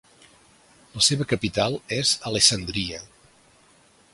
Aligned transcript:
La 0.93 1.03
seva 1.07 1.27
capital 1.33 1.77
és 1.99 2.15
Alessandria. 2.31 3.03